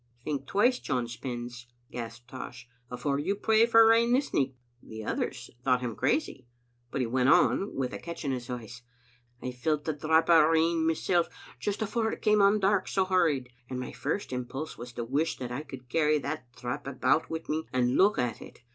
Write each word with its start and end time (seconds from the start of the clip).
"Think 0.23 0.47
twice, 0.47 0.79
John 0.79 1.07
Spens," 1.07 1.67
gasped 1.91 2.27
Tosh, 2.27 2.67
"afore 2.89 3.19
you 3.19 3.35
pray 3.35 3.67
for 3.67 3.85
rain 3.85 4.13
this 4.13 4.33
nicht." 4.33 4.55
The 4.81 5.05
others 5.05 5.51
thought 5.63 5.81
him 5.81 5.95
crazy, 5.95 6.47
but 6.89 7.01
he 7.01 7.05
went 7.05 7.29
on, 7.29 7.75
with 7.75 7.93
a 7.93 7.99
catch 7.99 8.25
in 8.25 8.31
his 8.31 8.47
voice:" 8.47 8.81
I 9.43 9.51
felt 9.51 9.87
a 9.87 9.93
drap 9.93 10.27
o' 10.27 10.47
rain 10.47 10.87
mysel', 10.87 11.25
just 11.59 11.83
afore 11.83 12.11
it 12.11 12.23
came 12.23 12.41
on 12.41 12.59
dark 12.59 12.87
so 12.87 13.05
hurried, 13.05 13.49
and 13.69 13.79
my 13.79 13.91
first 13.91 14.33
impulse 14.33 14.75
was 14.75 14.91
to 14.93 15.03
wish 15.03 15.37
that 15.37 15.51
I 15.51 15.61
could 15.61 15.87
carry 15.87 16.17
that 16.17 16.51
drap 16.55 16.87
about 16.87 17.29
wi' 17.29 17.43
me 17.47 17.67
and 17.71 17.95
look 17.95 18.17
at 18.17 18.41
it. 18.41 18.61